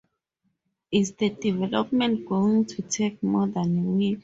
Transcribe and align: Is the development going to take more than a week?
Is 0.91 1.11
the 1.11 1.29
development 1.29 2.25
going 2.27 2.65
to 2.65 2.81
take 2.81 3.21
more 3.21 3.45
than 3.45 3.77
a 3.77 3.81
week? 3.83 4.19